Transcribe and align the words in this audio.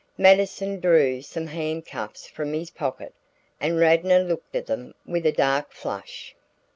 Mattison 0.17 0.79
drew 0.79 1.21
some 1.21 1.45
hand 1.45 1.85
cuffs 1.85 2.25
from 2.27 2.53
his 2.53 2.71
pocket, 2.71 3.13
and 3.59 3.77
Radnor 3.79 4.17
looked 4.23 4.55
at 4.55 4.65
them 4.65 4.95
with 5.05 5.27
a 5.27 5.31
dark 5.31 5.71
flush. 5.71 6.35